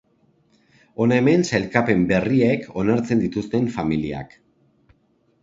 Hona 1.03 1.19
hemen 1.21 1.45
sailkapen 1.49 2.01
berriek 2.13 2.65
onartzen 2.85 3.23
dituzte 3.27 3.61
familiak. 3.79 4.35